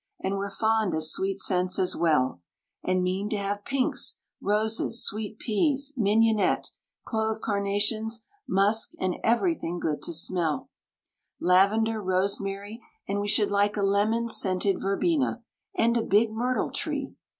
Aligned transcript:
And 0.23 0.39
we're 0.39 0.49
fond 0.49 0.95
of 0.95 1.05
sweet 1.05 1.37
scents 1.37 1.77
as 1.77 1.95
well, 1.95 2.41
And 2.83 3.03
mean 3.03 3.29
to 3.29 3.37
have 3.37 3.63
pinks, 3.63 4.17
roses, 4.41 5.05
sweet 5.05 5.37
peas, 5.37 5.93
mignonette, 5.95 6.71
clove 7.05 7.39
carnations, 7.39 8.23
musk, 8.47 8.93
and 8.99 9.17
everything 9.23 9.79
good 9.79 10.01
to 10.01 10.11
smell; 10.11 10.71
Lavender, 11.39 12.01
rosemary, 12.01 12.81
and 13.07 13.19
we 13.21 13.27
should 13.27 13.51
like 13.51 13.77
a 13.77 13.83
lemon 13.83 14.27
scented 14.27 14.81
verbena, 14.81 15.43
and 15.77 15.95
a 15.95 16.01
big 16.01 16.31
myrtle 16.31 16.71
tree! 16.71 17.13